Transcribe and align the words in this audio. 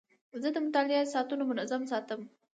زه 0.41 0.47
د 0.51 0.57
مطالعې 0.65 1.11
ساعتونه 1.13 1.43
منظم 1.49 1.81
ساتم. 1.91 2.21